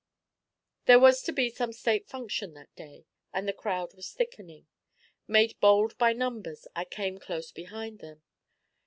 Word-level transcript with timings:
There 0.85 0.97
was 0.99 1.21
to 1.21 1.31
be 1.31 1.51
some 1.51 1.71
State 1.71 2.07
function 2.07 2.55
that 2.55 2.75
day, 2.75 3.05
and 3.31 3.47
the 3.47 3.53
crowd 3.53 3.93
was 3.93 4.09
thickening. 4.11 4.65
Made 5.27 5.59
bold 5.59 5.95
by 5.99 6.11
numbers, 6.11 6.67
I 6.75 6.85
came 6.85 7.19
close 7.19 7.51
behind 7.51 7.99
them. 7.99 8.23